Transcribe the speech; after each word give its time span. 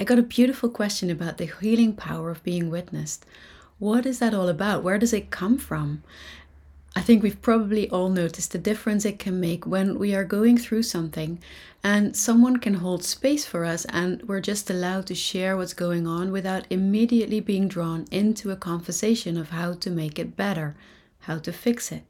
I 0.00 0.04
got 0.04 0.18
a 0.18 0.22
beautiful 0.22 0.70
question 0.70 1.10
about 1.10 1.36
the 1.36 1.52
healing 1.60 1.92
power 1.92 2.30
of 2.30 2.42
being 2.42 2.70
witnessed. 2.70 3.26
What 3.78 4.06
is 4.06 4.18
that 4.20 4.32
all 4.32 4.48
about? 4.48 4.82
Where 4.82 4.96
does 4.96 5.12
it 5.12 5.30
come 5.30 5.58
from? 5.58 6.02
I 6.96 7.02
think 7.02 7.22
we've 7.22 7.42
probably 7.42 7.88
all 7.90 8.08
noticed 8.08 8.52
the 8.52 8.58
difference 8.58 9.04
it 9.04 9.18
can 9.18 9.38
make 9.38 9.66
when 9.66 9.98
we 9.98 10.14
are 10.14 10.24
going 10.24 10.56
through 10.56 10.84
something 10.84 11.38
and 11.84 12.16
someone 12.16 12.56
can 12.56 12.74
hold 12.74 13.04
space 13.04 13.44
for 13.44 13.66
us 13.66 13.84
and 13.90 14.22
we're 14.22 14.40
just 14.40 14.70
allowed 14.70 15.06
to 15.08 15.14
share 15.14 15.54
what's 15.54 15.74
going 15.74 16.06
on 16.06 16.32
without 16.32 16.64
immediately 16.70 17.40
being 17.40 17.68
drawn 17.68 18.06
into 18.10 18.50
a 18.50 18.56
conversation 18.56 19.36
of 19.36 19.50
how 19.50 19.74
to 19.74 19.90
make 19.90 20.18
it 20.18 20.34
better, 20.34 20.76
how 21.20 21.38
to 21.40 21.52
fix 21.52 21.92
it. 21.92 22.04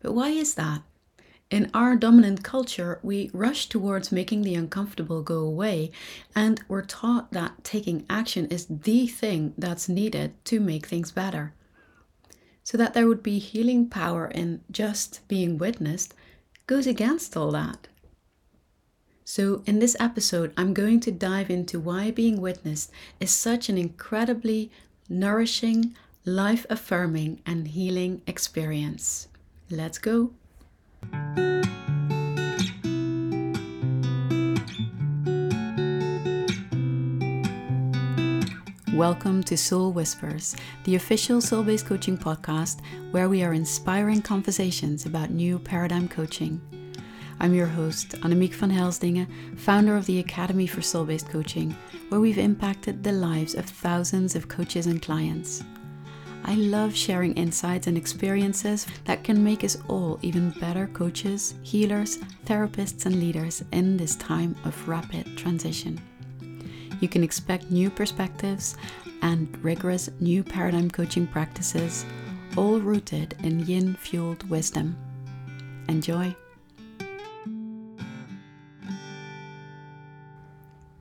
But 0.00 0.14
why 0.14 0.30
is 0.30 0.54
that? 0.54 0.82
In 1.52 1.70
our 1.74 1.96
dominant 1.96 2.42
culture, 2.42 2.98
we 3.02 3.28
rush 3.34 3.68
towards 3.68 4.10
making 4.10 4.40
the 4.40 4.54
uncomfortable 4.54 5.20
go 5.20 5.40
away, 5.40 5.90
and 6.34 6.58
we're 6.66 6.80
taught 6.80 7.30
that 7.32 7.62
taking 7.62 8.06
action 8.08 8.46
is 8.46 8.64
the 8.64 9.06
thing 9.06 9.52
that's 9.58 9.86
needed 9.86 10.32
to 10.46 10.60
make 10.60 10.86
things 10.86 11.12
better 11.12 11.52
so 12.64 12.78
that 12.78 12.94
there 12.94 13.06
would 13.06 13.22
be 13.22 13.38
healing 13.38 13.86
power 13.86 14.28
in 14.28 14.62
just 14.70 15.20
being 15.28 15.58
witnessed, 15.58 16.14
goes 16.66 16.86
against 16.86 17.36
all 17.36 17.50
that. 17.50 17.86
So, 19.22 19.62
in 19.66 19.78
this 19.78 19.94
episode, 20.00 20.54
I'm 20.56 20.72
going 20.72 21.00
to 21.00 21.12
dive 21.12 21.50
into 21.50 21.78
why 21.78 22.12
being 22.12 22.40
witnessed 22.40 22.90
is 23.20 23.30
such 23.30 23.68
an 23.68 23.76
incredibly 23.76 24.70
nourishing, 25.06 25.94
life 26.24 26.64
affirming, 26.70 27.42
and 27.44 27.68
healing 27.68 28.22
experience. 28.26 29.28
Let's 29.68 29.98
go. 29.98 30.32
Welcome 38.94 39.42
to 39.44 39.56
Soul 39.56 39.92
Whispers, 39.92 40.54
the 40.84 40.96
official 40.96 41.40
soul 41.40 41.62
based 41.62 41.86
coaching 41.86 42.18
podcast 42.18 42.80
where 43.10 43.28
we 43.28 43.42
are 43.42 43.54
inspiring 43.54 44.20
conversations 44.22 45.06
about 45.06 45.30
new 45.30 45.58
paradigm 45.58 46.08
coaching. 46.08 46.60
I'm 47.40 47.54
your 47.54 47.66
host, 47.66 48.10
Annemiek 48.20 48.52
van 48.52 48.70
Helsdingen, 48.70 49.26
founder 49.58 49.96
of 49.96 50.06
the 50.06 50.20
Academy 50.20 50.66
for 50.66 50.82
Soul 50.82 51.06
Based 51.06 51.28
Coaching, 51.30 51.74
where 52.10 52.20
we've 52.20 52.38
impacted 52.38 53.02
the 53.02 53.12
lives 53.12 53.54
of 53.54 53.64
thousands 53.64 54.36
of 54.36 54.48
coaches 54.48 54.86
and 54.86 55.00
clients. 55.00 55.64
I 56.44 56.54
love 56.54 56.94
sharing 56.94 57.34
insights 57.34 57.86
and 57.86 57.96
experiences 57.96 58.86
that 59.04 59.22
can 59.22 59.42
make 59.42 59.64
us 59.64 59.78
all 59.88 60.18
even 60.22 60.50
better 60.60 60.88
coaches, 60.88 61.54
healers, 61.62 62.18
therapists, 62.46 63.06
and 63.06 63.20
leaders 63.20 63.64
in 63.72 63.96
this 63.96 64.16
time 64.16 64.56
of 64.64 64.88
rapid 64.88 65.36
transition. 65.38 66.00
You 67.00 67.08
can 67.08 67.22
expect 67.24 67.70
new 67.70 67.90
perspectives 67.90 68.76
and 69.22 69.56
rigorous 69.64 70.10
new 70.20 70.42
paradigm 70.42 70.90
coaching 70.90 71.26
practices, 71.26 72.04
all 72.56 72.80
rooted 72.80 73.36
in 73.42 73.60
yin 73.60 73.94
fueled 73.94 74.48
wisdom. 74.50 74.96
Enjoy! 75.88 76.34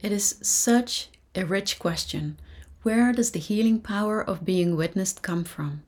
It 0.02 0.12
is 0.12 0.36
such 0.42 1.10
a 1.36 1.46
rich 1.46 1.78
question. 1.78 2.40
Where 2.84 3.14
does 3.14 3.32
the 3.32 3.40
healing 3.40 3.80
power 3.80 4.24
of 4.24 4.44
being 4.44 4.76
witnessed 4.76 5.22
come 5.22 5.44
from? 5.44 5.84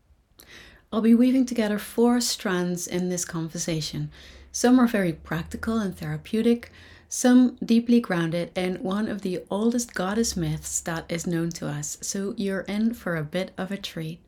I'll 0.92 1.02
be 1.02 1.16
weaving 1.16 1.48
together 1.48 1.80
four 1.80 2.22
strands 2.22 2.86
in 2.86 3.10
this 3.10 3.26
conversation. 3.26 4.12
Some 4.52 4.80
are 4.80 4.86
very 4.86 5.12
practical 5.12 5.80
and 5.80 5.98
therapeutic, 5.98 6.72
some 7.10 7.58
deeply 7.66 8.00
grounded 8.00 8.52
in 8.56 8.76
one 8.76 9.08
of 9.08 9.22
the 9.22 9.44
oldest 9.50 9.96
goddess 9.96 10.38
myths 10.38 10.80
that 10.82 11.06
is 11.10 11.26
known 11.26 11.50
to 11.52 11.68
us, 11.68 11.98
so 12.02 12.36
you're 12.38 12.62
in 12.62 12.94
for 12.94 13.16
a 13.16 13.24
bit 13.24 13.54
of 13.58 13.72
a 13.72 13.78
treat. 13.78 14.20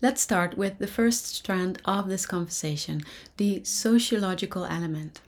Let's 0.00 0.22
start 0.22 0.56
with 0.56 0.78
the 0.78 0.86
first 0.86 1.26
strand 1.26 1.82
of 1.84 2.08
this 2.08 2.24
conversation 2.24 3.02
the 3.36 3.62
sociological 3.64 4.64
element. 4.64 5.20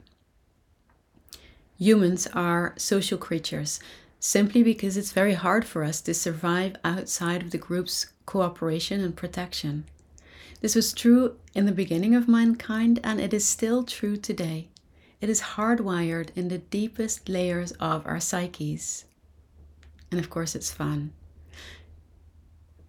Humans 1.77 2.27
are 2.33 2.73
social 2.77 3.17
creatures 3.17 3.79
simply 4.23 4.61
because 4.61 4.97
it's 4.97 5.11
very 5.11 5.33
hard 5.33 5.65
for 5.65 5.83
us 5.83 5.99
to 5.99 6.13
survive 6.13 6.75
outside 6.83 7.41
of 7.41 7.49
the 7.49 7.57
group's 7.57 8.13
cooperation 8.27 9.01
and 9.01 9.15
protection. 9.15 9.83
This 10.61 10.75
was 10.75 10.93
true 10.93 11.37
in 11.55 11.65
the 11.65 11.71
beginning 11.71 12.13
of 12.13 12.27
mankind 12.27 12.99
and 13.03 13.19
it 13.19 13.33
is 13.33 13.45
still 13.45 13.83
true 13.83 14.15
today. 14.15 14.69
It 15.19 15.27
is 15.27 15.41
hardwired 15.41 16.29
in 16.35 16.49
the 16.49 16.59
deepest 16.59 17.29
layers 17.29 17.71
of 17.73 18.05
our 18.05 18.19
psyches. 18.19 19.05
And 20.11 20.19
of 20.19 20.29
course, 20.29 20.53
it's 20.53 20.71
fun. 20.71 21.13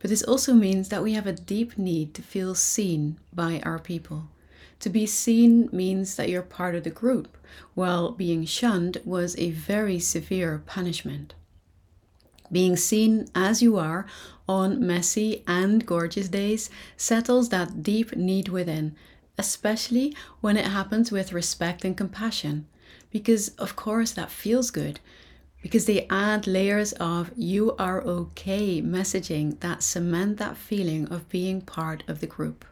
But 0.01 0.11
this 0.11 0.23
also 0.23 0.53
means 0.53 0.91
that 0.91 1.03
we 1.03 1.15
have 1.15 1.27
a 1.27 1.33
deep 1.33 1.79
need 1.79 2.13
to 2.15 2.23
feel 2.23 2.55
seen 2.55 3.19
by 3.33 3.63
our 3.65 3.79
people. 3.79 4.29
To 4.83 4.91
be 4.91 5.07
seen 5.07 5.69
means 5.73 6.15
that 6.17 6.29
you're 6.29 6.43
part 6.43 6.75
of 6.75 6.85
the 6.85 6.91
group, 6.91 7.37
while 7.75 8.13
being 8.13 8.45
shunned 8.45 8.99
was 9.05 9.37
a 9.39 9.51
very 9.51 9.99
severe 9.99 10.63
punishment. 10.67 11.35
Being 12.53 12.77
seen 12.77 13.29
as 13.35 13.63
you 13.63 13.79
are 13.79 14.07
on 14.49 14.87
messy 14.87 15.43
and 15.47 15.85
gorgeous 15.87 16.29
days 16.29 16.69
settles 16.97 17.49
that 17.49 17.83
deep 17.83 18.15
need 18.15 18.49
within 18.49 18.95
especially 19.39 20.15
when 20.41 20.57
it 20.57 20.67
happens 20.67 21.11
with 21.11 21.33
respect 21.33 21.85
and 21.85 21.97
compassion, 21.97 22.67
because 23.11 23.49
of 23.51 23.77
course 23.77 24.13
that 24.13 24.31
feels 24.31 24.71
good. 24.71 25.01
Because 25.63 25.87
they 25.87 26.07
add 26.11 26.47
layers 26.47 26.93
of 26.95 27.31
you 27.37 27.75
are 27.77 28.03
okay 28.03 28.83
messaging 28.83 29.59
that 29.61 29.83
cement 29.83 30.39
that 30.39 30.57
feeling 30.57 31.07
of 31.09 31.29
being 31.29 31.61
part 31.61 32.03
of 32.09 32.21
the 32.21 32.27
group. 32.27 32.65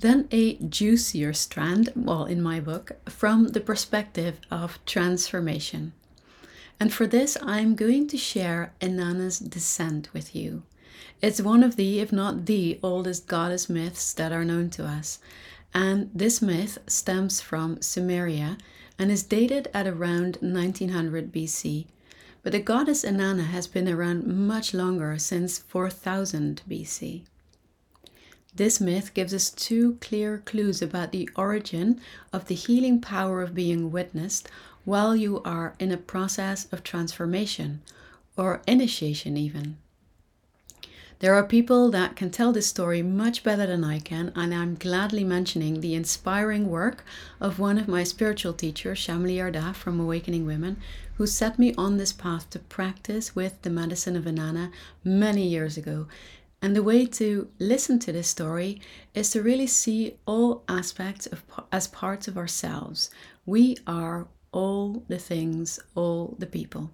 Then 0.00 0.28
a 0.30 0.54
juicier 0.56 1.32
strand, 1.32 1.92
well, 1.96 2.24
in 2.24 2.40
my 2.40 2.60
book, 2.60 2.92
from 3.06 3.48
the 3.48 3.60
perspective 3.60 4.40
of 4.50 4.78
transformation. 4.86 5.92
And 6.78 6.92
for 6.92 7.06
this, 7.06 7.36
I'm 7.42 7.74
going 7.74 8.06
to 8.08 8.16
share 8.16 8.72
Inanna's 8.80 9.40
descent 9.40 10.08
with 10.12 10.36
you. 10.36 10.62
It's 11.20 11.40
one 11.40 11.64
of 11.64 11.74
the, 11.74 11.98
if 11.98 12.12
not 12.12 12.46
the, 12.46 12.78
oldest 12.80 13.26
goddess 13.26 13.68
myths 13.68 14.12
that 14.12 14.30
are 14.30 14.44
known 14.44 14.70
to 14.70 14.84
us. 14.84 15.18
And 15.74 16.10
this 16.14 16.40
myth 16.40 16.78
stems 16.86 17.40
from 17.40 17.78
Sumeria 17.78 18.56
and 18.98 19.10
is 19.10 19.24
dated 19.24 19.68
at 19.74 19.88
around 19.88 20.38
1900 20.40 21.32
BC. 21.32 21.86
But 22.44 22.52
the 22.52 22.60
goddess 22.60 23.04
Inanna 23.04 23.46
has 23.46 23.66
been 23.66 23.88
around 23.88 24.26
much 24.26 24.72
longer, 24.72 25.18
since 25.18 25.58
4000 25.58 26.62
BC. 26.70 27.24
This 28.58 28.80
myth 28.80 29.14
gives 29.14 29.32
us 29.32 29.50
two 29.50 29.98
clear 30.00 30.42
clues 30.44 30.82
about 30.82 31.12
the 31.12 31.30
origin 31.36 32.00
of 32.32 32.46
the 32.46 32.56
healing 32.56 33.00
power 33.00 33.40
of 33.40 33.54
being 33.54 33.92
witnessed 33.92 34.48
while 34.84 35.14
you 35.14 35.40
are 35.44 35.76
in 35.78 35.92
a 35.92 35.96
process 35.96 36.66
of 36.72 36.82
transformation, 36.82 37.82
or 38.36 38.60
initiation 38.66 39.36
even. 39.36 39.76
There 41.20 41.36
are 41.36 41.44
people 41.44 41.88
that 41.92 42.16
can 42.16 42.30
tell 42.30 42.50
this 42.50 42.66
story 42.66 43.00
much 43.00 43.44
better 43.44 43.64
than 43.64 43.84
I 43.84 44.00
can, 44.00 44.32
and 44.34 44.52
I'm 44.52 44.74
gladly 44.74 45.22
mentioning 45.22 45.80
the 45.80 45.94
inspiring 45.94 46.68
work 46.68 47.04
of 47.40 47.60
one 47.60 47.78
of 47.78 47.86
my 47.86 48.02
spiritual 48.02 48.54
teachers, 48.54 48.98
Chameli 49.06 49.36
Ardagh 49.36 49.76
from 49.76 50.00
Awakening 50.00 50.44
Women, 50.44 50.78
who 51.14 51.28
set 51.28 51.60
me 51.60 51.74
on 51.78 51.96
this 51.96 52.12
path 52.12 52.50
to 52.50 52.58
practice 52.58 53.36
with 53.36 53.62
the 53.62 53.70
medicine 53.70 54.16
of 54.16 54.24
Inanna 54.24 54.72
many 55.04 55.46
years 55.46 55.76
ago. 55.76 56.08
And 56.60 56.74
the 56.74 56.82
way 56.82 57.06
to 57.06 57.48
listen 57.58 57.98
to 58.00 58.12
this 58.12 58.28
story 58.28 58.80
is 59.14 59.30
to 59.30 59.42
really 59.42 59.68
see 59.68 60.16
all 60.26 60.64
aspects 60.68 61.26
of 61.26 61.44
as 61.70 61.86
parts 61.86 62.26
of 62.26 62.36
ourselves. 62.36 63.10
We 63.46 63.76
are 63.86 64.26
all 64.50 65.04
the 65.08 65.18
things, 65.18 65.78
all 65.94 66.34
the 66.38 66.46
people. 66.46 66.90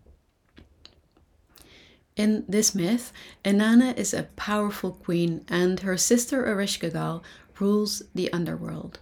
In 2.16 2.44
this 2.46 2.74
myth, 2.74 3.12
Inanna 3.44 3.96
is 3.96 4.14
a 4.14 4.28
powerful 4.36 4.92
queen 4.92 5.44
and 5.48 5.80
her 5.80 5.96
sister 5.96 6.44
Ereshkigal 6.44 7.22
rules 7.58 8.02
the 8.14 8.32
underworld. 8.32 9.00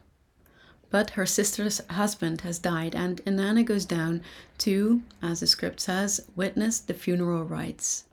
But 0.91 1.11
her 1.11 1.27
sister's 1.27 1.81
husband 1.91 2.43
has 2.43 2.59
died 2.59 2.95
and 2.95 3.23
Inanna 3.25 3.65
goes 3.65 3.85
down 3.85 4.23
to, 4.59 5.03
as 5.21 5.41
the 5.41 5.47
script 5.47 5.81
says, 5.81 6.27
witness 6.37 6.79
the 6.79 6.95
funeral 6.95 7.45
rites. 7.45 8.05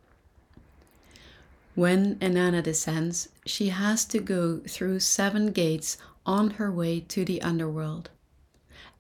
When 1.80 2.18
Inanna 2.18 2.62
descends, 2.62 3.30
she 3.46 3.70
has 3.70 4.04
to 4.08 4.20
go 4.20 4.60
through 4.68 5.00
seven 5.00 5.54
gates 5.54 5.96
on 6.26 6.50
her 6.60 6.70
way 6.70 7.00
to 7.08 7.24
the 7.24 7.42
underworld. 7.42 8.10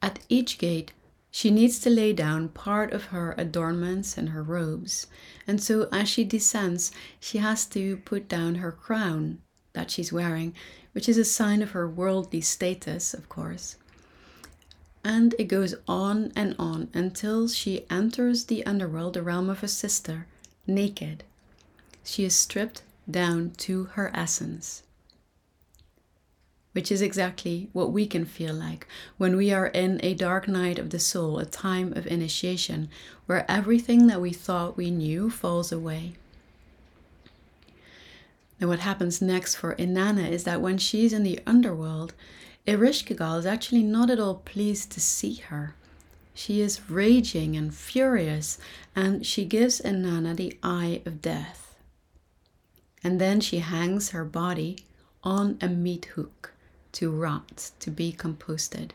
At 0.02 0.20
each 0.30 0.58
gate, 0.58 0.94
she 1.30 1.52
needs 1.52 1.80
to 1.80 1.90
lay 1.90 2.14
down 2.14 2.48
part 2.48 2.94
of 2.94 3.12
her 3.12 3.36
adornments 3.38 4.18
and 4.18 4.30
her 4.30 4.42
robes, 4.42 5.08
and 5.46 5.62
so 5.62 5.90
as 5.92 6.08
she 6.08 6.24
descends, 6.24 6.94
she 7.20 7.40
has 7.40 7.66
to 7.66 7.98
put 7.98 8.30
down 8.30 8.56
her 8.56 8.72
crown 8.72 9.40
that 9.74 9.92
she's 9.92 10.14
wearing, 10.14 10.56
which 10.94 11.10
is 11.10 11.18
a 11.18 11.26
sign 11.26 11.62
of 11.62 11.72
her 11.72 11.86
worldly 11.86 12.40
status, 12.40 13.14
of 13.14 13.28
course. 13.28 13.76
And 15.04 15.36
it 15.38 15.50
goes 15.50 15.76
on 15.86 16.32
and 16.34 16.56
on 16.58 16.88
until 16.94 17.50
she 17.50 17.86
enters 17.90 18.46
the 18.46 18.66
underworld, 18.66 19.16
the 19.16 19.22
realm 19.22 19.50
of 19.50 19.60
her 19.60 19.68
sister, 19.68 20.28
naked. 20.66 21.26
She 22.10 22.26
is 22.26 22.36
stripped 22.36 22.82
down 23.10 23.52
to 23.58 23.86
her 23.96 24.10
essence 24.16 24.82
which 26.72 26.92
is 26.92 27.02
exactly 27.02 27.70
what 27.74 27.92
we 27.92 28.08
can 28.08 28.26
feel 28.26 28.54
like 28.54 28.88
when 29.18 29.36
we 29.36 29.52
are 29.52 29.68
in 29.68 30.00
a 30.02 30.14
dark 30.14 30.48
night 30.48 30.80
of 30.80 30.92
the 30.92 31.00
soul, 31.00 31.40
a 31.40 31.46
time 31.46 31.94
of 31.94 32.08
initiation, 32.08 32.90
where 33.26 33.50
everything 33.52 34.08
that 34.08 34.22
we 34.22 34.32
thought 34.32 34.78
we 34.78 34.90
knew 34.90 35.30
falls 35.30 35.72
away. 35.72 36.14
And 38.62 38.70
what 38.70 38.80
happens 38.80 39.22
next 39.22 39.56
for 39.56 39.76
Inanna 39.76 40.30
is 40.30 40.44
that 40.46 40.62
when 40.62 40.78
she's 40.78 41.12
in 41.12 41.24
the 41.24 41.40
underworld, 41.46 42.14
Ereshkigal 42.68 43.40
is 43.40 43.46
actually 43.46 43.84
not 43.84 44.10
at 44.10 44.20
all 44.20 44.36
pleased 44.36 44.92
to 44.92 45.00
see 45.00 45.36
her. 45.50 45.76
She 46.34 46.62
is 46.62 46.90
raging 46.90 47.58
and 47.58 47.74
furious, 47.74 48.58
and 48.96 49.26
she 49.26 49.44
gives 49.44 49.82
Inanna 49.82 50.36
the 50.36 50.58
eye 50.62 51.02
of 51.06 51.22
death. 51.22 51.69
And 53.04 53.20
then 53.20 53.40
she 53.40 53.60
hangs 53.60 54.10
her 54.10 54.26
body 54.26 54.80
on 55.24 55.58
a 55.62 55.68
meat 55.68 56.06
hook 56.16 56.54
to 56.94 57.12
rot, 57.12 57.72
to 57.80 57.92
be 57.92 58.12
composted. 58.12 58.92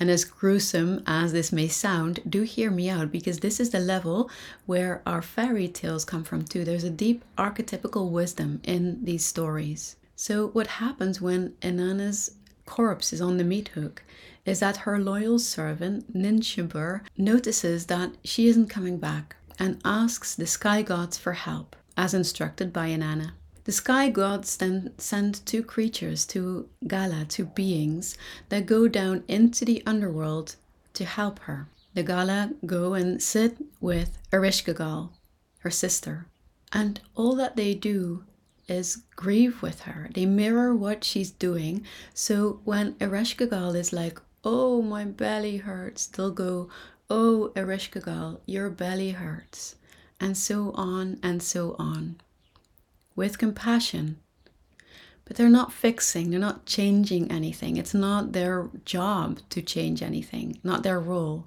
And 0.00 0.10
as 0.10 0.24
gruesome 0.24 1.02
as 1.06 1.32
this 1.32 1.52
may 1.52 1.68
sound, 1.68 2.20
do 2.28 2.42
hear 2.42 2.70
me 2.70 2.90
out 2.90 3.12
because 3.12 3.40
this 3.40 3.60
is 3.60 3.70
the 3.70 3.78
level 3.78 4.28
where 4.66 5.02
our 5.06 5.22
fairy 5.22 5.68
tales 5.68 6.04
come 6.04 6.24
from 6.24 6.44
too. 6.44 6.64
There's 6.64 6.84
a 6.84 6.90
deep 6.90 7.24
archetypical 7.38 8.10
wisdom 8.10 8.60
in 8.64 9.04
these 9.04 9.24
stories. 9.24 9.96
So, 10.16 10.48
what 10.48 10.66
happens 10.66 11.20
when 11.20 11.54
Inanna's 11.62 12.32
corpse 12.66 13.12
is 13.12 13.20
on 13.20 13.36
the 13.36 13.44
meat 13.44 13.68
hook 13.68 14.02
is 14.44 14.60
that 14.60 14.78
her 14.78 14.98
loyal 14.98 15.38
servant, 15.38 16.12
Ninshubur, 16.12 17.00
notices 17.16 17.86
that 17.86 18.12
she 18.24 18.48
isn't 18.48 18.68
coming 18.68 18.98
back 18.98 19.36
and 19.58 19.80
asks 19.84 20.34
the 20.34 20.46
sky 20.46 20.82
gods 20.82 21.16
for 21.16 21.32
help, 21.32 21.76
as 21.96 22.14
instructed 22.14 22.72
by 22.72 22.88
Inanna. 22.88 23.32
The 23.64 23.72
sky 23.72 24.10
gods 24.10 24.56
then 24.58 24.92
send 24.98 25.44
two 25.46 25.62
creatures 25.62 26.26
to 26.26 26.68
Gala, 26.86 27.24
two 27.26 27.46
beings 27.46 28.18
that 28.50 28.66
go 28.66 28.88
down 28.88 29.24
into 29.26 29.64
the 29.64 29.82
underworld 29.86 30.56
to 30.92 31.04
help 31.04 31.38
her. 31.40 31.68
The 31.94 32.02
Gala 32.02 32.50
go 32.66 32.94
and 32.94 33.22
sit 33.22 33.56
with 33.80 34.18
Ereshkigal, 34.32 35.10
her 35.60 35.70
sister, 35.70 36.26
and 36.72 37.00
all 37.14 37.34
that 37.36 37.56
they 37.56 37.72
do 37.74 38.24
is 38.68 39.02
grieve 39.16 39.62
with 39.62 39.82
her. 39.82 40.10
They 40.12 40.26
mirror 40.26 40.74
what 40.74 41.04
she's 41.04 41.30
doing. 41.30 41.84
So 42.12 42.60
when 42.64 42.94
Ereshkigal 42.94 43.76
is 43.76 43.92
like, 43.92 44.20
oh, 44.42 44.82
my 44.82 45.04
belly 45.04 45.58
hurts, 45.58 46.06
they'll 46.06 46.30
go, 46.32 46.68
oh, 47.08 47.52
Ereshkigal, 47.54 48.40
your 48.46 48.70
belly 48.70 49.12
hurts. 49.12 49.76
And 50.24 50.38
so 50.38 50.70
on 50.72 51.18
and 51.22 51.42
so 51.42 51.76
on 51.78 52.16
with 53.14 53.36
compassion. 53.36 54.16
But 55.26 55.36
they're 55.36 55.50
not 55.50 55.70
fixing, 55.70 56.30
they're 56.30 56.40
not 56.40 56.64
changing 56.64 57.30
anything. 57.30 57.76
It's 57.76 57.92
not 57.92 58.32
their 58.32 58.70
job 58.86 59.40
to 59.50 59.60
change 59.60 60.02
anything, 60.02 60.58
not 60.64 60.82
their 60.82 60.98
role. 60.98 61.44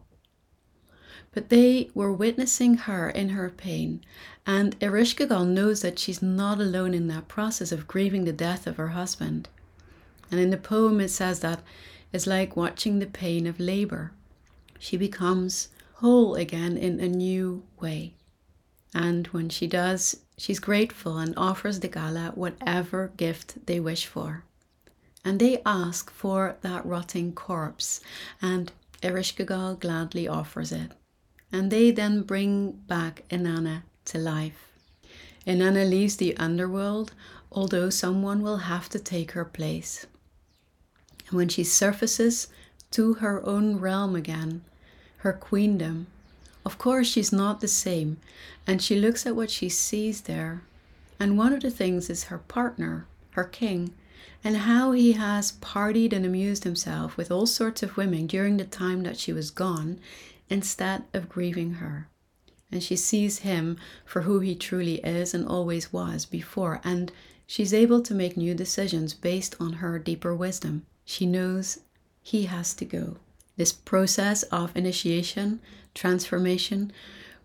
But 1.32 1.50
they 1.50 1.90
were 1.96 2.14
witnessing 2.14 2.78
her 2.78 3.10
in 3.10 3.30
her 3.30 3.50
pain, 3.50 4.02
and 4.46 4.80
Ereshkigal 4.80 5.48
knows 5.48 5.82
that 5.82 5.98
she's 5.98 6.22
not 6.22 6.60
alone 6.60 6.94
in 6.94 7.08
that 7.08 7.28
process 7.28 7.72
of 7.72 7.88
grieving 7.88 8.26
the 8.26 8.32
death 8.32 8.68
of 8.68 8.78
her 8.78 8.90
husband. 8.90 9.50
And 10.30 10.40
in 10.40 10.52
the 10.52 10.58
poem, 10.58 11.02
it 11.02 11.10
says 11.10 11.40
that 11.40 11.64
it's 12.14 12.28
like 12.28 12.56
watching 12.56 13.00
the 13.00 13.08
pain 13.08 13.48
of 13.48 13.60
labor. 13.60 14.12
She 14.78 14.98
becomes 14.98 15.70
whole 15.96 16.36
again 16.36 16.78
in 16.78 17.00
a 17.00 17.08
new 17.08 17.64
way. 17.82 18.14
And 18.94 19.28
when 19.28 19.50
she 19.50 19.68
does, 19.68 20.18
she's 20.38 20.60
grateful 20.60 21.18
and 21.18 21.34
offers 21.38 21.80
the 21.80 21.88
gala 21.88 22.32
whatever 22.36 23.12
gift 23.18 23.66
they 23.66 23.80
wish 23.80 24.06
for. 24.06 24.44
And 25.26 25.40
they 25.40 25.62
ask 25.66 26.10
for 26.10 26.56
that 26.62 26.86
rotting 26.86 27.34
corpse, 27.34 28.00
and 28.42 28.72
Ereshkigal 29.04 29.80
gladly 29.80 30.28
offers 30.28 30.72
it. 30.72 30.92
And 31.52 31.70
they 31.72 31.92
then 31.92 32.24
bring 32.24 32.72
back 32.72 33.24
Inanna 33.30 33.84
to 34.06 34.18
life. 34.18 34.72
Inanna 35.46 35.90
leaves 35.90 36.18
the 36.18 36.36
underworld, 36.38 37.14
although 37.52 37.90
someone 37.90 38.42
will 38.42 38.58
have 38.58 38.90
to 38.90 39.00
take 39.00 39.32
her 39.32 39.46
place. 39.46 40.06
And 41.28 41.38
when 41.38 41.50
she 41.50 41.64
surfaces 41.64 42.48
to 42.92 43.16
her 43.16 43.46
own 43.46 43.80
realm 43.80 44.16
again, 44.16 44.64
her 45.18 45.34
queendom, 45.34 46.08
of 46.68 46.78
course, 46.78 47.08
she's 47.08 47.32
not 47.32 47.62
the 47.62 47.68
same, 47.70 48.18
and 48.68 48.82
she 48.82 49.00
looks 49.00 49.26
at 49.26 49.38
what 49.38 49.50
she 49.50 49.70
sees 49.70 50.24
there. 50.24 50.64
And 51.18 51.38
one 51.38 51.54
of 51.54 51.62
the 51.62 51.72
things 51.72 52.10
is 52.10 52.26
her 52.26 52.40
partner, 52.40 53.08
her 53.32 53.46
king, 53.46 53.94
and 54.44 54.58
how 54.58 54.92
he 54.92 55.14
has 55.14 55.54
partied 55.62 56.12
and 56.12 56.26
amused 56.26 56.66
himself 56.66 57.16
with 57.16 57.32
all 57.32 57.46
sorts 57.46 57.84
of 57.84 57.96
women 57.96 58.28
during 58.28 58.58
the 58.58 58.66
time 58.66 59.04
that 59.04 59.18
she 59.18 59.32
was 59.32 59.50
gone, 59.50 60.02
instead 60.50 61.04
of 61.14 61.30
grieving 61.30 61.76
her. 61.76 62.10
And 62.70 62.84
she 62.84 62.98
sees 62.98 63.40
him 63.40 63.78
for 64.04 64.24
who 64.24 64.42
he 64.42 64.54
truly 64.54 64.96
is 65.06 65.34
and 65.34 65.48
always 65.48 65.94
was 65.94 66.26
before, 66.26 66.82
and 66.84 67.14
she's 67.46 67.74
able 67.74 68.02
to 68.02 68.14
make 68.14 68.36
new 68.36 68.54
decisions 68.54 69.14
based 69.14 69.56
on 69.58 69.80
her 69.80 69.98
deeper 70.00 70.36
wisdom. 70.36 70.86
She 71.06 71.26
knows 71.26 71.80
he 72.22 72.44
has 72.44 72.74
to 72.74 72.84
go. 72.84 73.16
This 73.58 73.74
process 73.74 74.44
of 74.44 74.76
initiation 74.76 75.60
transformation 75.94 76.92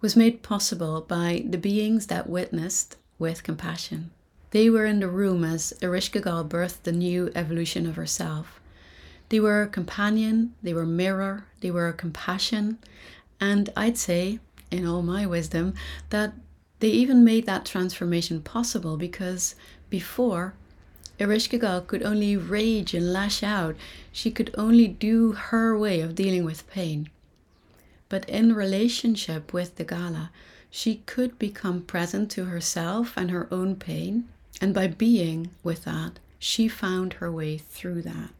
was 0.03 0.15
made 0.15 0.43
possible 0.43 1.01
by 1.01 1.43
the 1.49 1.59
beings 1.59 2.07
that 2.09 2.29
witnessed 2.29 2.97
with 3.19 3.43
compassion. 3.43 4.11
They 4.51 4.69
were 4.69 4.85
in 4.85 5.01
the 5.01 5.09
room 5.09 5.43
as 5.43 5.73
Ereshkigal 5.81 6.49
birthed 6.49 6.83
the 6.83 6.93
new 6.93 7.33
evolution 7.35 7.87
of 7.87 7.97
herself. 7.97 8.61
They 9.31 9.41
were 9.41 9.63
a 9.63 9.69
companion, 9.69 10.55
they 10.63 10.75
were 10.75 10.85
mirror, 10.85 11.47
they 11.61 11.71
were 11.71 11.89
a 11.89 11.95
compassion, 11.95 12.79
and 13.41 13.71
I'd 13.75 13.97
say, 13.97 14.41
in 14.71 14.87
all 14.87 15.03
my 15.03 15.25
wisdom, 15.25 15.73
that 16.11 16.35
they 16.81 16.89
even 16.89 17.25
made 17.25 17.47
that 17.47 17.65
transformation 17.65 18.43
possible 18.43 18.99
because 18.99 19.55
before 19.89 20.55
Ereshkigal 21.19 21.87
could 21.87 22.03
only 22.03 22.37
rage 22.37 22.95
and 22.95 23.13
lash 23.13 23.43
out. 23.43 23.77
She 24.13 24.31
could 24.31 24.55
only 24.57 24.89
do 24.89 25.33
her 25.33 25.77
way 25.77 26.01
of 26.01 26.15
dealing 26.15 26.45
with 26.45 26.69
pain. 26.71 27.09
But 28.09 28.29
in 28.29 28.55
relationship 28.55 29.53
with 29.53 29.77
the 29.77 29.85
Gala, 29.85 30.31
she 30.71 31.03
could 31.07 31.39
become 31.39 31.83
present 31.83 32.31
to 32.33 32.47
herself 32.47 33.15
and 33.17 33.31
her 33.31 33.47
own 33.51 33.77
pain. 33.77 34.29
And 34.61 34.75
by 34.75 34.87
being 34.87 35.51
with 35.63 35.85
that, 35.85 36.19
she 36.39 36.67
found 36.69 37.15
her 37.15 37.31
way 37.31 37.59
through 37.59 38.03
that. 38.03 38.31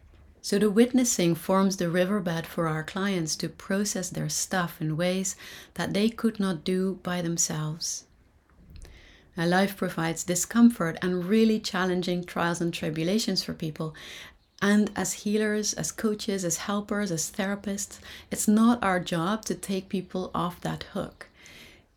So 0.41 0.59
the 0.59 0.71
witnessing 0.71 1.37
forms 1.37 1.77
the 1.77 1.89
riverbed 1.89 2.47
for 2.47 2.67
our 2.67 2.83
clients 2.83 3.37
to 3.37 3.49
process 3.49 4.11
their 4.11 4.29
stuff 4.29 4.81
in 4.81 4.97
ways 4.97 5.37
that 5.75 5.95
they 5.95 6.09
could 6.09 6.41
not 6.41 6.65
do 6.65 6.99
by 7.05 7.23
themselves. 7.23 8.05
Now, 9.37 9.47
life 9.47 9.77
provides 9.77 10.25
discomfort 10.25 10.99
and 11.01 11.25
really 11.25 11.59
challenging 11.59 12.25
trials 12.25 12.61
and 12.61 12.73
tribulations 12.73 13.43
for 13.43 13.55
people, 13.55 13.95
and 14.61 14.93
as 14.95 15.25
healers, 15.25 15.75
as 15.75 15.91
coaches, 15.91 16.45
as 16.45 16.59
helpers, 16.59 17.11
as 17.11 17.33
therapists, 17.33 17.99
it's 18.31 18.47
not 18.47 18.83
our 18.83 19.01
job 19.01 19.45
to 19.47 19.57
take 19.57 19.89
people 19.89 20.31
off 20.33 20.61
that 20.61 20.85
hook. 20.93 21.29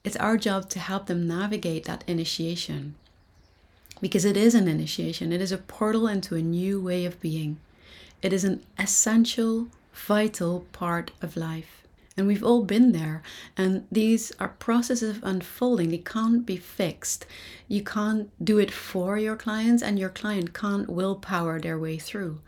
It's 0.03 0.15
our 0.15 0.37
job 0.37 0.69
to 0.69 0.79
help 0.79 1.05
them 1.05 1.27
navigate 1.27 1.85
that 1.85 2.03
initiation. 2.07 2.95
Because 4.01 4.25
it 4.25 4.35
is 4.35 4.55
an 4.55 4.67
initiation, 4.67 5.31
it 5.31 5.41
is 5.41 5.51
a 5.51 5.57
portal 5.57 6.07
into 6.07 6.35
a 6.35 6.41
new 6.41 6.81
way 6.81 7.05
of 7.05 7.21
being. 7.21 7.57
It 8.21 8.33
is 8.33 8.43
an 8.43 8.63
essential, 8.79 9.67
vital 9.93 10.65
part 10.71 11.11
of 11.21 11.37
life. 11.37 11.84
And 12.17 12.27
we've 12.27 12.43
all 12.43 12.63
been 12.63 12.93
there. 12.93 13.22
And 13.57 13.86
these 13.91 14.31
are 14.39 14.48
processes 14.48 15.17
of 15.17 15.24
unfolding. 15.24 15.89
They 15.89 15.98
can't 15.98 16.45
be 16.45 16.55
fixed. 16.57 17.25
You 17.67 17.84
can't 17.84 18.29
do 18.43 18.57
it 18.57 18.72
for 18.72 19.17
your 19.17 19.36
clients, 19.36 19.84
and 19.84 20.00
your 20.00 20.10
client 20.10 20.53
can't 20.53 20.89
willpower 20.89 21.60
their 21.60 21.77
way 21.77 21.98
through. 21.98 22.39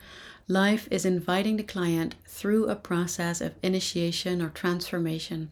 Life 0.48 0.88
is 0.90 1.04
inviting 1.04 1.58
the 1.58 1.64
client 1.64 2.16
through 2.26 2.70
a 2.70 2.76
process 2.76 3.42
of 3.42 3.56
initiation 3.62 4.42
or 4.42 4.48
transformation. 4.50 5.52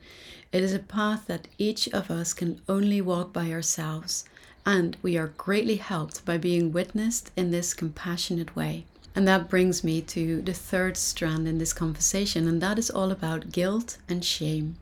It 0.53 0.63
is 0.63 0.71
a 0.71 0.79
path 0.79 1.27
that 1.27 1.49
each 1.57 1.89
of 1.89 2.09
us 2.09 2.33
can 2.33 2.61
only 2.69 3.01
walk 3.01 3.33
by 3.33 3.51
ourselves, 3.51 4.23
and 4.65 4.95
we 5.01 5.17
are 5.17 5.33
greatly 5.35 5.75
helped 5.75 6.23
by 6.23 6.37
being 6.37 6.71
witnessed 6.71 7.31
in 7.35 7.51
this 7.51 7.73
compassionate 7.73 8.55
way. 8.55 8.85
And 9.15 9.25
that 9.27 9.49
brings 9.49 9.81
me 9.81 10.01
to 10.01 10.41
the 10.41 10.53
third 10.53 10.97
strand 10.97 11.47
in 11.47 11.57
this 11.57 11.71
conversation, 11.71 12.47
and 12.47 12.61
that 12.61 12.77
is 12.77 12.89
all 12.89 13.11
about 13.11 13.51
guilt 13.51 13.97
and 14.09 14.25
shame. 14.25 14.75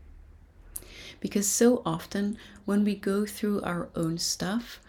Because 1.19 1.47
so 1.47 1.83
often 1.85 2.37
when 2.65 2.83
we 2.83 2.95
go 2.95 3.25
through 3.25 3.61
our 3.61 3.89
own 3.95 4.17
stuff, 4.17 4.79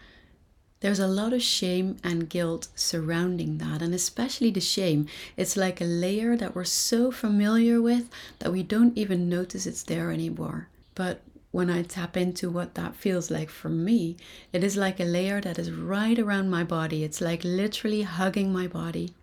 there's 0.80 0.98
a 0.98 1.06
lot 1.06 1.32
of 1.32 1.42
shame 1.42 1.96
and 2.02 2.28
guilt 2.28 2.68
surrounding 2.74 3.58
that, 3.58 3.80
and 3.80 3.94
especially 3.94 4.50
the 4.50 4.60
shame. 4.60 5.06
It's 5.36 5.56
like 5.56 5.80
a 5.80 5.84
layer 5.84 6.36
that 6.36 6.54
we're 6.54 6.64
so 6.64 7.10
familiar 7.10 7.80
with 7.80 8.10
that 8.38 8.52
we 8.52 8.62
don't 8.62 8.96
even 8.96 9.28
notice 9.28 9.66
it's 9.66 9.82
there 9.82 10.10
anymore. 10.10 10.68
But 10.94 11.20
when 11.52 11.70
I 11.70 11.82
tap 11.82 12.16
into 12.16 12.50
what 12.50 12.74
that 12.74 12.96
feels 12.96 13.30
like 13.30 13.48
for 13.48 13.68
me, 13.68 14.16
it 14.52 14.64
is 14.64 14.76
like 14.76 15.00
a 15.00 15.04
layer 15.04 15.40
that 15.40 15.58
is 15.58 15.70
right 15.70 16.18
around 16.18 16.50
my 16.50 16.64
body. 16.64 17.04
It's 17.04 17.20
like 17.20 17.44
literally 17.44 18.02
hugging 18.02 18.52
my 18.52 18.66
body, 18.66 19.14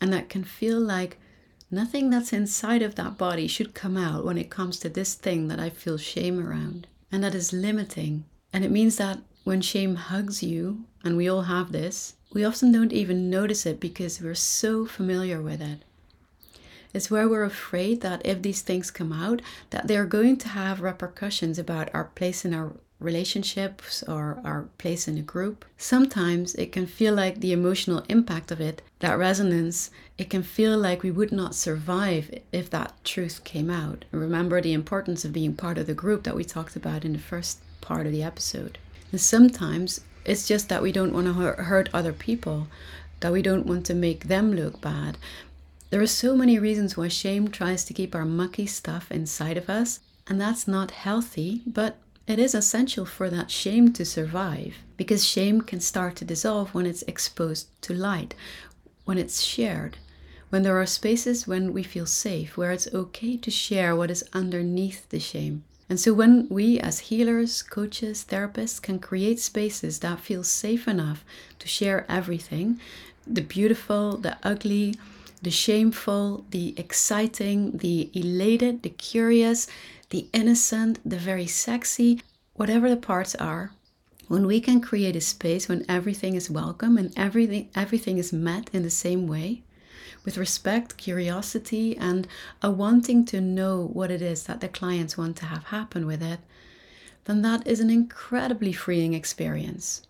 and 0.00 0.12
that 0.12 0.28
can 0.28 0.44
feel 0.44 0.80
like 0.80 1.18
nothing 1.70 2.10
that's 2.10 2.32
inside 2.32 2.82
of 2.82 2.94
that 2.96 3.18
body 3.18 3.46
should 3.46 3.74
come 3.74 3.96
out 3.96 4.24
when 4.24 4.38
it 4.38 4.50
comes 4.50 4.78
to 4.80 4.88
this 4.88 5.14
thing 5.14 5.48
that 5.48 5.60
I 5.60 5.70
feel 5.70 5.98
shame 5.98 6.44
around. 6.44 6.86
And 7.12 7.22
that 7.24 7.34
is 7.34 7.52
limiting. 7.52 8.24
And 8.52 8.64
it 8.64 8.70
means 8.70 8.96
that 8.96 9.18
when 9.44 9.60
shame 9.60 9.96
hugs 9.96 10.42
you, 10.42 10.84
and 11.02 11.16
we 11.16 11.28
all 11.28 11.42
have 11.42 11.72
this, 11.72 12.14
we 12.32 12.44
often 12.44 12.72
don't 12.72 12.92
even 12.92 13.30
notice 13.30 13.66
it 13.66 13.80
because 13.80 14.20
we're 14.20 14.34
so 14.34 14.86
familiar 14.86 15.40
with 15.40 15.60
it. 15.60 15.80
It's 16.92 17.10
where 17.10 17.28
we're 17.28 17.44
afraid 17.44 18.00
that 18.00 18.24
if 18.24 18.42
these 18.42 18.62
things 18.62 18.90
come 18.90 19.12
out, 19.12 19.42
that 19.70 19.86
they're 19.86 20.06
going 20.06 20.36
to 20.38 20.48
have 20.48 20.80
repercussions 20.80 21.58
about 21.58 21.88
our 21.94 22.04
place 22.04 22.44
in 22.44 22.52
our 22.52 22.72
relationships 23.00 24.02
or 24.06 24.40
our 24.44 24.68
place 24.78 25.08
in 25.08 25.18
a 25.18 25.22
group. 25.22 25.64
Sometimes 25.78 26.54
it 26.54 26.70
can 26.70 26.86
feel 26.86 27.14
like 27.14 27.40
the 27.40 27.52
emotional 27.52 28.04
impact 28.08 28.52
of 28.52 28.60
it, 28.60 28.82
that 29.00 29.18
resonance, 29.18 29.90
it 30.18 30.30
can 30.30 30.42
feel 30.42 30.78
like 30.78 31.02
we 31.02 31.10
would 31.10 31.32
not 31.32 31.54
survive 31.54 32.30
if 32.52 32.70
that 32.70 32.92
truth 33.04 33.42
came 33.42 33.70
out. 33.70 34.04
Remember 34.12 34.60
the 34.60 34.74
importance 34.74 35.24
of 35.24 35.32
being 35.32 35.54
part 35.54 35.78
of 35.78 35.86
the 35.86 35.94
group 35.94 36.24
that 36.24 36.36
we 36.36 36.44
talked 36.44 36.76
about 36.76 37.04
in 37.04 37.14
the 37.14 37.18
first 37.18 37.58
part 37.80 38.06
of 38.06 38.12
the 38.12 38.22
episode. 38.22 38.78
And 39.10 39.20
sometimes 39.20 40.02
it's 40.24 40.46
just 40.46 40.68
that 40.68 40.82
we 40.82 40.92
don't 40.92 41.14
want 41.14 41.26
to 41.26 41.32
hurt 41.32 41.88
other 41.92 42.12
people, 42.12 42.68
that 43.20 43.32
we 43.32 43.42
don't 43.42 43.66
want 43.66 43.86
to 43.86 43.94
make 43.94 44.24
them 44.24 44.52
look 44.52 44.80
bad. 44.80 45.16
There 45.88 46.00
are 46.00 46.06
so 46.06 46.36
many 46.36 46.58
reasons 46.58 46.96
why 46.96 47.08
shame 47.08 47.48
tries 47.48 47.84
to 47.84 47.94
keep 47.94 48.14
our 48.14 48.24
mucky 48.24 48.66
stuff 48.66 49.10
inside 49.10 49.56
of 49.56 49.68
us, 49.68 50.00
and 50.28 50.40
that's 50.40 50.68
not 50.68 50.92
healthy, 50.92 51.62
but 51.66 51.96
it 52.30 52.38
is 52.38 52.54
essential 52.54 53.04
for 53.04 53.28
that 53.30 53.50
shame 53.50 53.92
to 53.92 54.04
survive 54.04 54.76
because 54.96 55.26
shame 55.26 55.60
can 55.60 55.80
start 55.80 56.16
to 56.16 56.24
dissolve 56.24 56.74
when 56.74 56.86
it's 56.86 57.02
exposed 57.02 57.68
to 57.82 57.92
light, 57.92 58.34
when 59.04 59.18
it's 59.18 59.42
shared, 59.42 59.96
when 60.50 60.62
there 60.62 60.80
are 60.80 60.86
spaces 60.86 61.46
when 61.46 61.72
we 61.72 61.82
feel 61.82 62.06
safe, 62.06 62.56
where 62.56 62.72
it's 62.72 62.92
okay 62.92 63.36
to 63.36 63.50
share 63.50 63.96
what 63.96 64.10
is 64.10 64.24
underneath 64.32 65.08
the 65.08 65.20
shame. 65.20 65.64
And 65.88 65.98
so, 65.98 66.12
when 66.14 66.46
we 66.48 66.78
as 66.78 67.00
healers, 67.10 67.62
coaches, 67.62 68.24
therapists 68.28 68.80
can 68.80 69.00
create 69.00 69.40
spaces 69.40 69.98
that 69.98 70.20
feel 70.20 70.44
safe 70.44 70.86
enough 70.86 71.24
to 71.58 71.66
share 71.66 72.06
everything 72.08 72.78
the 73.26 73.42
beautiful, 73.42 74.16
the 74.16 74.36
ugly, 74.42 74.94
the 75.42 75.50
shameful, 75.50 76.44
the 76.50 76.74
exciting, 76.76 77.78
the 77.78 78.10
elated, 78.14 78.82
the 78.82 78.90
curious, 78.90 79.66
the 80.10 80.28
innocent, 80.32 80.98
the 81.08 81.16
very 81.16 81.46
sexy, 81.46 82.20
whatever 82.54 82.90
the 82.90 82.96
parts 82.96 83.34
are, 83.36 83.72
when 84.28 84.46
we 84.46 84.60
can 84.60 84.80
create 84.80 85.16
a 85.16 85.20
space 85.20 85.68
when 85.68 85.84
everything 85.88 86.34
is 86.34 86.50
welcome 86.50 86.96
and 86.96 87.12
everything 87.16 87.68
everything 87.74 88.18
is 88.18 88.32
met 88.32 88.70
in 88.72 88.82
the 88.82 88.90
same 88.90 89.26
way, 89.26 89.62
with 90.24 90.38
respect, 90.38 90.96
curiosity, 90.96 91.96
and 91.96 92.28
a 92.62 92.70
wanting 92.70 93.24
to 93.24 93.40
know 93.40 93.88
what 93.92 94.10
it 94.10 94.22
is 94.22 94.44
that 94.44 94.60
the 94.60 94.68
clients 94.68 95.16
want 95.16 95.36
to 95.36 95.46
have 95.46 95.64
happen 95.64 96.06
with 96.06 96.22
it, 96.22 96.40
then 97.24 97.42
that 97.42 97.66
is 97.66 97.80
an 97.80 97.90
incredibly 97.90 98.72
freeing 98.72 99.14
experience. 99.14 100.02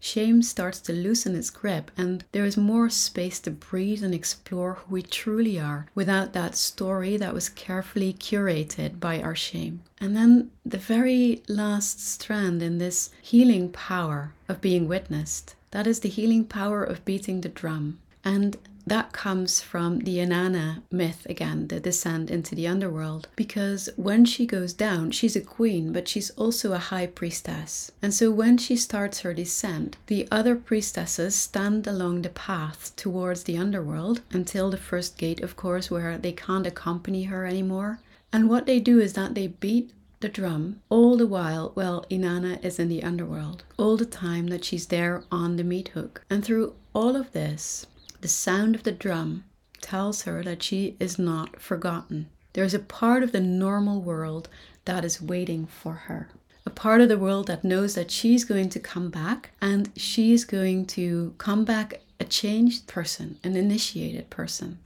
Shame 0.00 0.42
starts 0.42 0.80
to 0.80 0.92
loosen 0.92 1.36
its 1.36 1.50
grip, 1.50 1.90
and 1.96 2.24
there 2.32 2.46
is 2.46 2.56
more 2.56 2.88
space 2.88 3.38
to 3.40 3.50
breathe 3.50 4.02
and 4.02 4.14
explore 4.14 4.74
who 4.74 4.94
we 4.94 5.02
truly 5.02 5.60
are 5.60 5.86
without 5.94 6.32
that 6.32 6.56
story 6.56 7.16
that 7.18 7.34
was 7.34 7.48
carefully 7.48 8.14
curated 8.14 8.98
by 8.98 9.20
our 9.20 9.36
shame. 9.36 9.82
And 10.00 10.16
then 10.16 10.50
the 10.64 10.78
very 10.78 11.42
last 11.48 12.00
strand 12.00 12.62
in 12.62 12.78
this 12.78 13.10
healing 13.20 13.70
power 13.70 14.32
of 14.48 14.60
being 14.60 14.88
witnessed 14.88 15.54
that 15.70 15.86
is 15.86 16.00
the 16.00 16.08
healing 16.08 16.44
power 16.44 16.82
of 16.82 17.04
beating 17.04 17.42
the 17.42 17.48
drum. 17.48 17.98
And 18.24 18.56
that 18.90 19.12
comes 19.12 19.60
from 19.60 20.00
the 20.00 20.18
Inanna 20.18 20.82
myth 20.90 21.24
again, 21.30 21.68
the 21.68 21.78
descent 21.78 22.28
into 22.28 22.56
the 22.56 22.66
underworld. 22.66 23.28
Because 23.36 23.88
when 23.94 24.24
she 24.24 24.46
goes 24.46 24.72
down, 24.72 25.12
she's 25.12 25.36
a 25.36 25.40
queen, 25.40 25.92
but 25.92 26.08
she's 26.08 26.30
also 26.30 26.72
a 26.72 26.78
high 26.78 27.06
priestess. 27.06 27.92
And 28.02 28.12
so 28.12 28.32
when 28.32 28.58
she 28.58 28.74
starts 28.74 29.20
her 29.20 29.32
descent, 29.32 29.96
the 30.08 30.26
other 30.32 30.56
priestesses 30.56 31.36
stand 31.36 31.86
along 31.86 32.22
the 32.22 32.30
path 32.30 32.92
towards 32.96 33.44
the 33.44 33.56
underworld 33.56 34.22
until 34.32 34.70
the 34.70 34.76
first 34.76 35.16
gate, 35.16 35.40
of 35.40 35.54
course, 35.54 35.88
where 35.88 36.18
they 36.18 36.32
can't 36.32 36.66
accompany 36.66 37.24
her 37.24 37.46
anymore. 37.46 38.00
And 38.32 38.48
what 38.48 38.66
they 38.66 38.80
do 38.80 38.98
is 38.98 39.12
that 39.12 39.36
they 39.36 39.46
beat 39.46 39.92
the 40.18 40.28
drum 40.28 40.80
all 40.88 41.16
the 41.16 41.28
while 41.28 41.70
while 41.74 42.04
Inanna 42.10 42.62
is 42.64 42.80
in 42.80 42.88
the 42.88 43.04
underworld, 43.04 43.62
all 43.78 43.96
the 43.96 44.04
time 44.04 44.48
that 44.48 44.64
she's 44.64 44.88
there 44.88 45.22
on 45.30 45.54
the 45.54 45.64
meat 45.64 45.88
hook. 45.94 46.22
And 46.28 46.44
through 46.44 46.74
all 46.92 47.14
of 47.14 47.30
this, 47.32 47.86
the 48.20 48.28
sound 48.28 48.74
of 48.74 48.82
the 48.82 48.92
drum 48.92 49.44
tells 49.80 50.22
her 50.22 50.42
that 50.42 50.62
she 50.62 50.96
is 51.00 51.18
not 51.18 51.60
forgotten. 51.60 52.28
There 52.52 52.64
is 52.64 52.74
a 52.74 52.78
part 52.78 53.22
of 53.22 53.32
the 53.32 53.40
normal 53.40 54.00
world 54.00 54.48
that 54.84 55.04
is 55.04 55.22
waiting 55.22 55.66
for 55.66 55.92
her. 55.92 56.28
A 56.66 56.70
part 56.70 57.00
of 57.00 57.08
the 57.08 57.18
world 57.18 57.46
that 57.46 57.64
knows 57.64 57.94
that 57.94 58.10
she's 58.10 58.44
going 58.44 58.68
to 58.70 58.80
come 58.80 59.10
back 59.10 59.52
and 59.60 59.90
she's 59.96 60.44
going 60.44 60.86
to 60.86 61.34
come 61.38 61.64
back 61.64 62.00
a 62.18 62.24
changed 62.24 62.86
person, 62.86 63.38
an 63.42 63.56
initiated 63.56 64.28
person. 64.28 64.78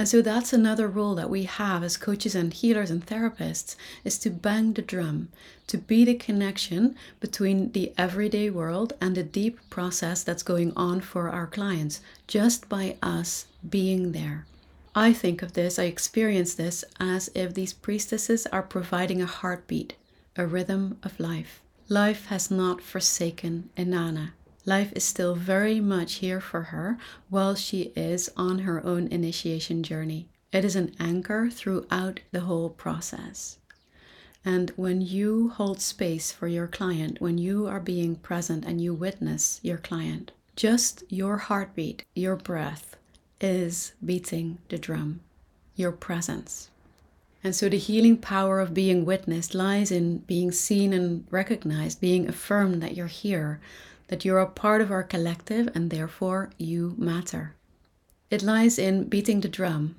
And 0.00 0.08
so 0.08 0.22
that's 0.22 0.54
another 0.54 0.88
role 0.88 1.14
that 1.16 1.28
we 1.28 1.42
have 1.42 1.84
as 1.84 1.98
coaches 1.98 2.34
and 2.34 2.54
healers 2.54 2.90
and 2.90 3.04
therapists 3.04 3.76
is 4.02 4.16
to 4.20 4.30
bang 4.30 4.72
the 4.72 4.80
drum, 4.80 5.28
to 5.66 5.76
be 5.76 6.06
the 6.06 6.14
connection 6.14 6.96
between 7.20 7.72
the 7.72 7.92
everyday 7.98 8.48
world 8.48 8.94
and 8.98 9.14
the 9.14 9.22
deep 9.22 9.60
process 9.68 10.22
that's 10.22 10.42
going 10.42 10.72
on 10.74 11.02
for 11.02 11.28
our 11.28 11.46
clients 11.46 12.00
just 12.26 12.66
by 12.66 12.96
us 13.02 13.44
being 13.68 14.12
there. 14.12 14.46
I 14.94 15.12
think 15.12 15.42
of 15.42 15.52
this, 15.52 15.78
I 15.78 15.84
experience 15.84 16.54
this 16.54 16.82
as 16.98 17.28
if 17.34 17.52
these 17.52 17.74
priestesses 17.74 18.46
are 18.46 18.62
providing 18.62 19.20
a 19.20 19.26
heartbeat, 19.26 19.96
a 20.34 20.46
rhythm 20.46 20.96
of 21.02 21.20
life. 21.20 21.60
Life 21.90 22.28
has 22.28 22.50
not 22.50 22.80
forsaken 22.80 23.68
Inanna. 23.76 24.30
Life 24.70 24.92
is 24.94 25.02
still 25.02 25.34
very 25.34 25.80
much 25.80 26.22
here 26.22 26.40
for 26.40 26.62
her 26.70 26.96
while 27.28 27.56
she 27.56 27.90
is 27.96 28.30
on 28.36 28.60
her 28.60 28.86
own 28.86 29.08
initiation 29.08 29.82
journey. 29.82 30.28
It 30.52 30.64
is 30.64 30.76
an 30.76 30.94
anchor 31.00 31.50
throughout 31.50 32.20
the 32.30 32.42
whole 32.42 32.70
process. 32.70 33.58
And 34.44 34.70
when 34.76 35.00
you 35.00 35.48
hold 35.48 35.80
space 35.80 36.30
for 36.30 36.46
your 36.46 36.68
client, 36.68 37.20
when 37.20 37.36
you 37.36 37.66
are 37.66 37.80
being 37.80 38.14
present 38.14 38.64
and 38.64 38.80
you 38.80 38.94
witness 38.94 39.58
your 39.64 39.78
client, 39.78 40.30
just 40.54 41.02
your 41.08 41.38
heartbeat, 41.38 42.04
your 42.14 42.36
breath 42.36 42.94
is 43.40 43.94
beating 44.06 44.58
the 44.68 44.78
drum, 44.78 45.18
your 45.74 45.90
presence. 45.90 46.70
And 47.42 47.56
so 47.56 47.68
the 47.68 47.76
healing 47.76 48.18
power 48.18 48.60
of 48.60 48.72
being 48.72 49.04
witnessed 49.04 49.52
lies 49.52 49.90
in 49.90 50.18
being 50.18 50.52
seen 50.52 50.92
and 50.92 51.26
recognized, 51.28 52.00
being 52.00 52.28
affirmed 52.28 52.80
that 52.84 52.94
you're 52.94 53.08
here, 53.08 53.58
that 54.10 54.24
you're 54.24 54.40
a 54.40 54.46
part 54.46 54.80
of 54.80 54.90
our 54.90 55.04
collective 55.04 55.68
and 55.72 55.88
therefore 55.88 56.50
you 56.58 56.96
matter. 56.98 57.54
It 58.28 58.42
lies 58.42 58.76
in 58.76 59.04
beating 59.04 59.40
the 59.40 59.48
drum. 59.48 59.94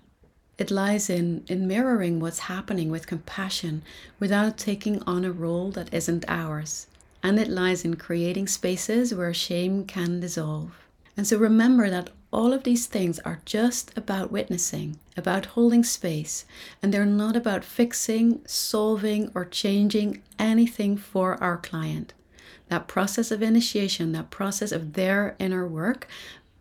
It 0.58 0.70
lies 0.70 1.10
in, 1.10 1.46
in 1.48 1.66
mirroring 1.66 2.20
what's 2.20 2.40
happening 2.40 2.92
with 2.92 3.08
compassion 3.08 3.84
without 4.20 4.58
taking 4.58 5.02
on 5.04 5.24
a 5.24 5.32
role 5.32 5.72
that 5.72 5.94
isn't 5.94 6.26
ours. 6.28 6.88
And 7.24 7.40
it 7.40 7.48
lies 7.48 7.86
in 7.86 7.96
creating 7.96 8.48
spaces 8.48 9.16
where 9.16 9.34
shame 9.34 9.86
can 9.86 10.20
dissolve. 10.20 10.74
And 11.16 11.26
so 11.26 11.38
remember 11.38 11.90
that 11.90 12.10
all 12.34 12.52
of 12.52 12.64
these 12.64 12.88
things 12.88 13.18
are 13.20 13.42
just 13.46 13.98
about 13.98 14.30
witnessing, 14.30 15.00
about 15.16 15.46
holding 15.58 15.86
space, 15.86 16.44
and 16.84 16.94
they're 16.94 17.06
not 17.06 17.38
about 17.38 17.64
fixing, 17.64 18.42
solving, 18.46 19.32
or 19.34 19.46
changing 19.46 20.22
anything 20.38 20.98
for 20.98 21.42
our 21.42 21.58
client 21.58 22.14
that 22.70 22.88
process 22.88 23.32
of 23.32 23.42
initiation, 23.42 24.12
that 24.14 24.30
process 24.30 24.72
of 24.72 24.94
their 24.94 25.36
inner 25.40 25.68
work, 25.68 26.08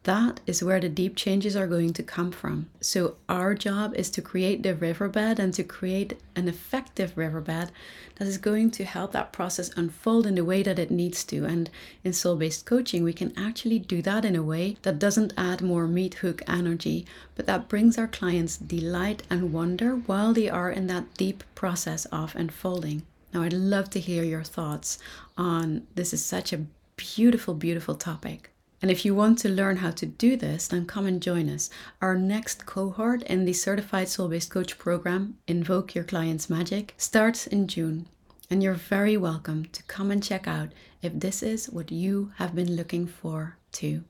that 0.04 0.40
is 0.46 0.62
where 0.62 0.80
the 0.80 0.88
deep 0.88 1.14
changes 1.14 1.54
are 1.54 1.66
going 1.66 1.92
to 1.92 2.02
come 2.02 2.30
from. 2.30 2.70
So, 2.80 3.16
our 3.28 3.54
job 3.54 3.94
is 3.94 4.08
to 4.12 4.22
create 4.22 4.62
the 4.62 4.74
riverbed 4.74 5.38
and 5.38 5.52
to 5.52 5.62
create 5.62 6.18
an 6.34 6.48
effective 6.48 7.18
riverbed 7.18 7.70
that 8.16 8.26
is 8.26 8.38
going 8.38 8.70
to 8.72 8.84
help 8.84 9.12
that 9.12 9.30
process 9.30 9.70
unfold 9.76 10.26
in 10.26 10.36
the 10.36 10.44
way 10.44 10.62
that 10.62 10.78
it 10.78 10.90
needs 10.90 11.22
to. 11.24 11.44
And 11.44 11.68
in 12.02 12.14
soul 12.14 12.36
based 12.36 12.64
coaching, 12.64 13.02
we 13.04 13.12
can 13.12 13.34
actually 13.36 13.78
do 13.78 14.00
that 14.00 14.24
in 14.24 14.36
a 14.36 14.42
way 14.42 14.78
that 14.82 14.98
doesn't 14.98 15.34
add 15.36 15.60
more 15.60 15.86
meat 15.86 16.14
hook 16.14 16.40
energy, 16.48 17.04
but 17.34 17.44
that 17.44 17.68
brings 17.68 17.98
our 17.98 18.08
clients 18.08 18.56
delight 18.56 19.22
and 19.28 19.52
wonder 19.52 19.96
while 19.96 20.32
they 20.32 20.48
are 20.48 20.70
in 20.70 20.86
that 20.86 21.12
deep 21.18 21.44
process 21.54 22.06
of 22.06 22.34
unfolding. 22.34 23.02
Now, 23.32 23.42
I'd 23.42 23.52
love 23.52 23.90
to 23.90 24.00
hear 24.00 24.24
your 24.24 24.42
thoughts 24.42 24.98
on 25.36 25.86
this 25.94 26.12
is 26.12 26.24
such 26.24 26.52
a 26.52 26.66
beautiful, 26.96 27.54
beautiful 27.54 27.94
topic. 27.94 28.50
And 28.82 28.90
if 28.90 29.04
you 29.04 29.14
want 29.14 29.38
to 29.40 29.48
learn 29.48 29.76
how 29.76 29.90
to 29.90 30.06
do 30.06 30.36
this, 30.36 30.68
then 30.68 30.86
come 30.86 31.06
and 31.06 31.22
join 31.22 31.48
us. 31.48 31.68
Our 32.00 32.16
next 32.16 32.66
cohort 32.66 33.22
in 33.24 33.44
the 33.44 33.52
Certified 33.52 34.08
Soul 34.08 34.28
Based 34.28 34.50
Coach 34.50 34.78
program, 34.78 35.36
Invoke 35.46 35.94
Your 35.94 36.04
Client's 36.04 36.48
Magic, 36.48 36.94
starts 36.96 37.46
in 37.46 37.68
June. 37.68 38.06
And 38.50 38.62
you're 38.62 38.74
very 38.74 39.16
welcome 39.16 39.66
to 39.66 39.82
come 39.84 40.10
and 40.10 40.22
check 40.22 40.48
out 40.48 40.72
if 41.02 41.12
this 41.14 41.42
is 41.42 41.70
what 41.70 41.92
you 41.92 42.32
have 42.36 42.54
been 42.54 42.74
looking 42.74 43.06
for 43.06 43.58
too. 43.70 44.02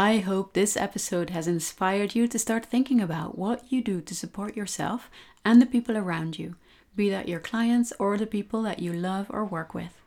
I 0.00 0.18
hope 0.18 0.52
this 0.52 0.76
episode 0.76 1.30
has 1.30 1.48
inspired 1.48 2.14
you 2.14 2.28
to 2.28 2.38
start 2.38 2.64
thinking 2.64 3.00
about 3.00 3.36
what 3.36 3.64
you 3.68 3.82
do 3.82 4.00
to 4.02 4.14
support 4.14 4.56
yourself 4.56 5.10
and 5.44 5.60
the 5.60 5.66
people 5.66 5.96
around 5.96 6.38
you 6.38 6.54
be 6.94 7.10
that 7.10 7.28
your 7.28 7.40
clients 7.40 7.92
or 7.98 8.16
the 8.16 8.24
people 8.24 8.62
that 8.62 8.78
you 8.78 8.92
love 8.92 9.26
or 9.28 9.44
work 9.44 9.74
with. 9.74 10.00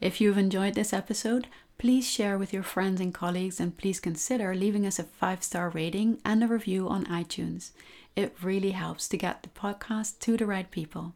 If 0.00 0.20
you've 0.20 0.38
enjoyed 0.38 0.74
this 0.74 0.92
episode, 0.92 1.48
please 1.76 2.08
share 2.08 2.38
with 2.38 2.52
your 2.52 2.62
friends 2.62 3.00
and 3.00 3.12
colleagues 3.12 3.58
and 3.58 3.76
please 3.76 3.98
consider 3.98 4.54
leaving 4.54 4.86
us 4.86 5.00
a 5.00 5.02
five 5.02 5.42
star 5.42 5.70
rating 5.70 6.20
and 6.24 6.44
a 6.44 6.46
review 6.46 6.88
on 6.88 7.04
iTunes. 7.06 7.72
It 8.14 8.36
really 8.40 8.70
helps 8.70 9.08
to 9.08 9.16
get 9.16 9.42
the 9.42 9.48
podcast 9.48 10.20
to 10.20 10.36
the 10.36 10.46
right 10.46 10.70
people. 10.70 11.14